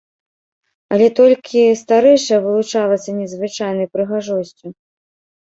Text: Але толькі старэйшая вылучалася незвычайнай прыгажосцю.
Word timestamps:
Але 0.95 1.07
толькі 1.19 1.65
старэйшая 1.81 2.39
вылучалася 2.47 3.09
незвычайнай 3.19 3.87
прыгажосцю. 3.93 4.67